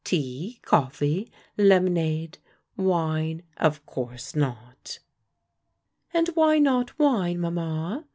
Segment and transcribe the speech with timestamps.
[0.03, 2.39] tea, coffee, lemonade,
[2.75, 3.43] wine?
[3.57, 4.97] of course not."
[6.11, 8.05] "And why not wine, mamma?"